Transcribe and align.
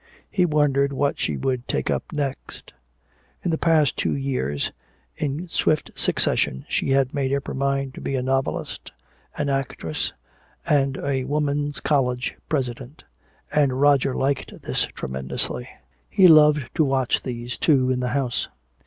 He 0.31 0.47
wondered 0.47 0.91
what 0.93 1.19
she 1.19 1.37
would 1.37 1.67
take 1.67 1.91
up 1.91 2.05
next. 2.11 2.73
In 3.43 3.51
the 3.51 3.57
past 3.59 3.95
two 3.97 4.15
years 4.15 4.73
in 5.15 5.47
swift 5.47 5.91
succession 5.95 6.65
she 6.67 6.89
had 6.89 7.13
made 7.13 7.31
up 7.31 7.45
her 7.45 7.53
mind 7.53 7.93
to 7.93 8.01
be 8.01 8.15
a 8.15 8.23
novelist, 8.23 8.91
an 9.37 9.47
actress 9.47 10.11
and 10.65 10.97
a 10.97 11.25
women's 11.25 11.79
college 11.79 12.35
president. 12.49 13.03
And 13.51 13.79
Roger 13.79 14.15
liked 14.15 14.63
this 14.63 14.87
tremendously. 14.95 15.69
He 16.09 16.27
loved 16.27 16.71
to 16.73 16.83
watch 16.83 17.21
these 17.21 17.55
two 17.55 17.91
in 17.91 17.99
the 17.99 18.07
house. 18.07 18.47